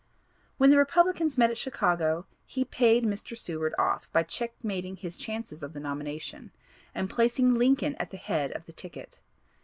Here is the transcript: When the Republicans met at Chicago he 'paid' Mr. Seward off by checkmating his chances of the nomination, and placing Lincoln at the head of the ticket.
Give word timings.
When 0.57 0.71
the 0.71 0.79
Republicans 0.79 1.37
met 1.37 1.51
at 1.51 1.59
Chicago 1.59 2.25
he 2.47 2.65
'paid' 2.65 3.03
Mr. 3.03 3.37
Seward 3.37 3.75
off 3.77 4.11
by 4.11 4.23
checkmating 4.23 4.95
his 4.95 5.15
chances 5.15 5.61
of 5.61 5.73
the 5.73 5.79
nomination, 5.79 6.49
and 6.95 7.07
placing 7.07 7.53
Lincoln 7.53 7.93
at 7.99 8.09
the 8.09 8.17
head 8.17 8.51
of 8.53 8.65
the 8.65 8.73
ticket. 8.73 9.19